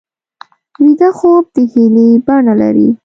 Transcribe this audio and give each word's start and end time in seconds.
ویده 0.83 1.09
خوب 1.17 1.43
د 1.55 1.57
هیلې 1.71 2.09
بڼه 2.25 2.53
لري 2.61 2.89